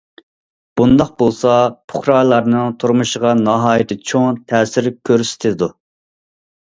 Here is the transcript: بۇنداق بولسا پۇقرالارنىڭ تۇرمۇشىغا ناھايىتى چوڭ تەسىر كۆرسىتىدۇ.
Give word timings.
بۇنداق 0.79 1.11
بولسا 1.21 1.57
پۇقرالارنىڭ 1.93 2.73
تۇرمۇشىغا 2.85 3.35
ناھايىتى 3.43 3.99
چوڭ 4.13 4.41
تەسىر 4.53 4.89
كۆرسىتىدۇ. 5.11 5.69